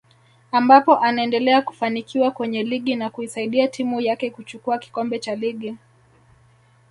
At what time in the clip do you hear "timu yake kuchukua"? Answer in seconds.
3.67-4.77